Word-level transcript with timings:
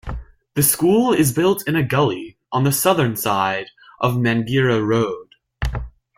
The 0.55 0.63
school 0.63 1.13
is 1.13 1.31
built 1.31 1.67
in 1.67 1.75
a 1.75 1.83
gully 1.83 2.35
on 2.51 2.63
the 2.63 2.71
southern 2.71 3.15
side 3.15 3.67
of 3.99 4.15
Mangere 4.15 4.79
Road. 4.83 5.35